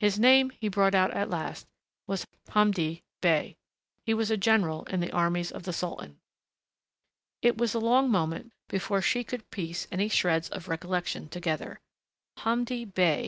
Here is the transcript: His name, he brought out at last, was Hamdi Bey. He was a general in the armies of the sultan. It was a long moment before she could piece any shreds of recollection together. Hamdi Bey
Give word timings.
His 0.00 0.18
name, 0.18 0.48
he 0.48 0.68
brought 0.70 0.94
out 0.94 1.10
at 1.10 1.28
last, 1.28 1.66
was 2.06 2.26
Hamdi 2.52 3.02
Bey. 3.20 3.58
He 4.06 4.14
was 4.14 4.30
a 4.30 4.38
general 4.38 4.84
in 4.84 5.00
the 5.00 5.12
armies 5.12 5.52
of 5.52 5.64
the 5.64 5.74
sultan. 5.74 6.20
It 7.42 7.58
was 7.58 7.74
a 7.74 7.78
long 7.78 8.10
moment 8.10 8.54
before 8.70 9.02
she 9.02 9.24
could 9.24 9.50
piece 9.50 9.86
any 9.92 10.08
shreds 10.08 10.48
of 10.48 10.68
recollection 10.68 11.28
together. 11.28 11.80
Hamdi 12.38 12.86
Bey 12.86 13.26